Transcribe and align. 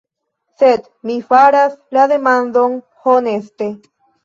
Sed 0.61 0.87
mi 1.09 1.17
faras 1.33 1.77
la 1.99 2.07
demandon 2.15 2.81
honeste. 3.13 3.71